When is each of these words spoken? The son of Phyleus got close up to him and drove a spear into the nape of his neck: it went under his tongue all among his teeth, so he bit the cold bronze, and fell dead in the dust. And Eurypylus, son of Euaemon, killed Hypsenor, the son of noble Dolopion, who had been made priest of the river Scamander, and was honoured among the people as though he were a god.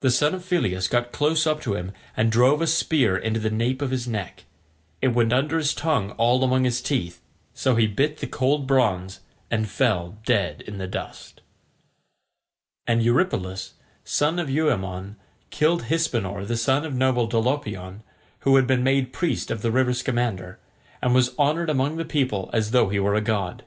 The 0.00 0.10
son 0.10 0.34
of 0.34 0.42
Phyleus 0.44 0.88
got 0.90 1.12
close 1.12 1.46
up 1.46 1.60
to 1.60 1.74
him 1.74 1.92
and 2.16 2.32
drove 2.32 2.60
a 2.60 2.66
spear 2.66 3.16
into 3.16 3.38
the 3.38 3.48
nape 3.48 3.80
of 3.80 3.92
his 3.92 4.08
neck: 4.08 4.42
it 5.00 5.14
went 5.14 5.32
under 5.32 5.56
his 5.56 5.72
tongue 5.72 6.10
all 6.18 6.42
among 6.42 6.64
his 6.64 6.80
teeth, 6.82 7.20
so 7.54 7.76
he 7.76 7.86
bit 7.86 8.18
the 8.18 8.26
cold 8.26 8.66
bronze, 8.66 9.20
and 9.48 9.68
fell 9.68 10.18
dead 10.26 10.62
in 10.62 10.78
the 10.78 10.88
dust. 10.88 11.42
And 12.88 13.04
Eurypylus, 13.04 13.74
son 14.02 14.40
of 14.40 14.50
Euaemon, 14.50 15.14
killed 15.50 15.84
Hypsenor, 15.84 16.44
the 16.44 16.56
son 16.56 16.84
of 16.84 16.94
noble 16.96 17.28
Dolopion, 17.28 18.02
who 18.40 18.56
had 18.56 18.66
been 18.66 18.82
made 18.82 19.12
priest 19.12 19.52
of 19.52 19.62
the 19.62 19.70
river 19.70 19.94
Scamander, 19.94 20.58
and 21.00 21.14
was 21.14 21.38
honoured 21.38 21.70
among 21.70 21.98
the 21.98 22.04
people 22.04 22.50
as 22.52 22.72
though 22.72 22.88
he 22.88 22.98
were 22.98 23.14
a 23.14 23.20
god. 23.20 23.62